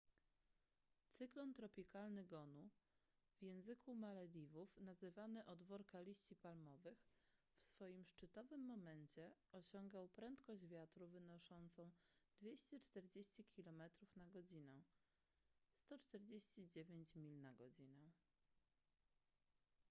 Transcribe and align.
cyklon 1.09 1.53
tropikalny 1.53 2.23
gonu 2.25 2.69
w 3.37 3.43
języku 3.43 3.95
malediwów 3.95 4.77
nazywany 4.79 5.45
od 5.45 5.63
worka 5.63 5.99
liści 5.99 6.35
palmowych 6.35 7.07
w 7.59 7.65
swoim 7.65 8.05
szczytowym 8.05 8.61
momencie 8.65 9.31
osiągał 9.51 10.09
prędkość 10.09 10.65
wiatru 10.67 11.07
wynoszącą 11.07 11.91
240 12.41 13.45
kilometrów 13.45 14.15
na 14.15 14.27
godzinę 14.27 14.81
149 15.75 17.15
mil 17.15 17.41
na 17.41 17.53
godzinę 17.53 18.11